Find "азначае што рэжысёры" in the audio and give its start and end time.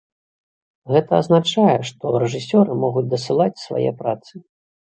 1.23-2.79